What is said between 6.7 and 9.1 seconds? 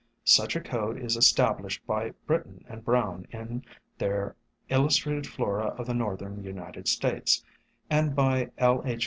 States," and by L. H.